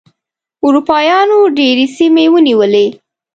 اروپایانو 0.65 1.39
ډېرې 1.57 1.85
سیمې 1.97 2.25
ونیولې. 2.33 2.87